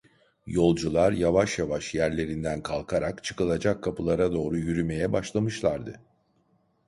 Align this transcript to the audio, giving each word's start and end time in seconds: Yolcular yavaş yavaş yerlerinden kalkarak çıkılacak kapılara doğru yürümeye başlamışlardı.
Yolcular 0.45 1.11
yavaş 1.13 1.59
yavaş 1.59 1.95
yerlerinden 1.95 2.63
kalkarak 2.63 3.23
çıkılacak 3.23 3.83
kapılara 3.83 4.31
doğru 4.31 4.57
yürümeye 4.57 5.11
başlamışlardı. 5.13 6.01